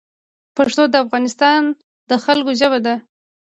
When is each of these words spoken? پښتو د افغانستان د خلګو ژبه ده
پښتو 0.57 0.83
د 0.89 0.95
افغانستان 1.03 1.61
د 2.09 2.11
خلګو 2.23 2.51
ژبه 2.59 2.79
ده 2.85 2.95